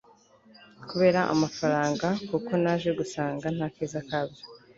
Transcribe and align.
kubera 0.89 1.19
amafaranga, 1.33 2.07
kuko 2.29 2.51
naje 2.63 2.89
gusanga 2.99 3.45
ntakeza 3.55 3.99
kabyo 4.09 4.43